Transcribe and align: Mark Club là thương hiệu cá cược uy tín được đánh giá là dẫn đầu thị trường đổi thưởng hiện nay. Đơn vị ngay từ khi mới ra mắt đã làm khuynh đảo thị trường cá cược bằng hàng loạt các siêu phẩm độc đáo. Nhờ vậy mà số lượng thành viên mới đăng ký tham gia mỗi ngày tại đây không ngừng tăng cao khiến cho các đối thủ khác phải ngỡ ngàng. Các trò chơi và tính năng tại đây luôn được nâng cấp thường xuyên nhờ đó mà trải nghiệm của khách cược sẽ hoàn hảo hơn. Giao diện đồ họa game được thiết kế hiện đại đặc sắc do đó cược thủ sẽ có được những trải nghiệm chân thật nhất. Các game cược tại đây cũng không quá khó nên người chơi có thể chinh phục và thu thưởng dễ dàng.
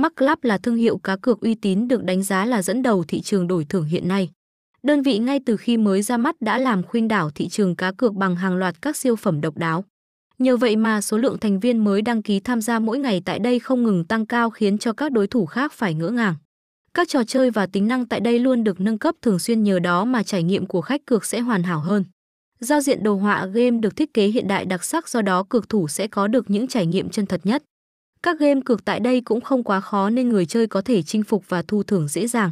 Mark 0.00 0.16
Club 0.16 0.38
là 0.42 0.58
thương 0.58 0.76
hiệu 0.76 0.98
cá 0.98 1.16
cược 1.16 1.40
uy 1.40 1.54
tín 1.54 1.88
được 1.88 2.04
đánh 2.04 2.22
giá 2.22 2.44
là 2.44 2.62
dẫn 2.62 2.82
đầu 2.82 3.04
thị 3.08 3.20
trường 3.20 3.46
đổi 3.46 3.64
thưởng 3.68 3.84
hiện 3.84 4.08
nay. 4.08 4.30
Đơn 4.82 5.02
vị 5.02 5.18
ngay 5.18 5.40
từ 5.46 5.56
khi 5.56 5.76
mới 5.76 6.02
ra 6.02 6.16
mắt 6.16 6.36
đã 6.40 6.58
làm 6.58 6.82
khuynh 6.82 7.08
đảo 7.08 7.30
thị 7.30 7.48
trường 7.48 7.76
cá 7.76 7.92
cược 7.92 8.14
bằng 8.14 8.36
hàng 8.36 8.56
loạt 8.56 8.82
các 8.82 8.96
siêu 8.96 9.16
phẩm 9.16 9.40
độc 9.40 9.56
đáo. 9.56 9.84
Nhờ 10.38 10.56
vậy 10.56 10.76
mà 10.76 11.00
số 11.00 11.18
lượng 11.18 11.38
thành 11.38 11.60
viên 11.60 11.84
mới 11.84 12.02
đăng 12.02 12.22
ký 12.22 12.40
tham 12.40 12.60
gia 12.60 12.78
mỗi 12.78 12.98
ngày 12.98 13.22
tại 13.24 13.38
đây 13.38 13.58
không 13.58 13.82
ngừng 13.82 14.04
tăng 14.04 14.26
cao 14.26 14.50
khiến 14.50 14.78
cho 14.78 14.92
các 14.92 15.12
đối 15.12 15.26
thủ 15.26 15.46
khác 15.46 15.72
phải 15.72 15.94
ngỡ 15.94 16.08
ngàng. 16.08 16.34
Các 16.94 17.08
trò 17.08 17.24
chơi 17.24 17.50
và 17.50 17.66
tính 17.66 17.88
năng 17.88 18.06
tại 18.06 18.20
đây 18.20 18.38
luôn 18.38 18.64
được 18.64 18.80
nâng 18.80 18.98
cấp 18.98 19.14
thường 19.22 19.38
xuyên 19.38 19.62
nhờ 19.62 19.78
đó 19.78 20.04
mà 20.04 20.22
trải 20.22 20.42
nghiệm 20.42 20.66
của 20.66 20.80
khách 20.80 21.06
cược 21.06 21.24
sẽ 21.24 21.40
hoàn 21.40 21.62
hảo 21.62 21.80
hơn. 21.80 22.04
Giao 22.60 22.80
diện 22.80 23.02
đồ 23.02 23.14
họa 23.14 23.46
game 23.46 23.78
được 23.78 23.96
thiết 23.96 24.14
kế 24.14 24.26
hiện 24.26 24.48
đại 24.48 24.64
đặc 24.64 24.84
sắc 24.84 25.08
do 25.08 25.22
đó 25.22 25.42
cược 25.42 25.68
thủ 25.68 25.88
sẽ 25.88 26.06
có 26.06 26.28
được 26.28 26.50
những 26.50 26.68
trải 26.68 26.86
nghiệm 26.86 27.08
chân 27.08 27.26
thật 27.26 27.40
nhất. 27.44 27.62
Các 28.28 28.38
game 28.38 28.60
cược 28.64 28.84
tại 28.84 29.00
đây 29.00 29.20
cũng 29.20 29.40
không 29.40 29.64
quá 29.64 29.80
khó 29.80 30.10
nên 30.10 30.28
người 30.28 30.46
chơi 30.46 30.66
có 30.66 30.82
thể 30.82 31.02
chinh 31.02 31.22
phục 31.22 31.44
và 31.48 31.62
thu 31.62 31.82
thưởng 31.82 32.08
dễ 32.08 32.26
dàng. 32.26 32.50